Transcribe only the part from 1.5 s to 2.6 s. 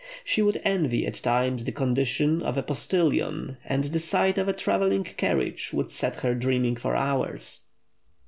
the condition of